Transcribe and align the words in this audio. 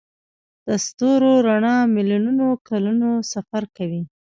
د 0.67 0.69
ستورو 0.85 1.31
رڼا 1.47 1.77
میلیونونه 1.95 2.45
کلونه 2.67 3.07
سفر 3.33 3.63
کوي. 3.77 4.01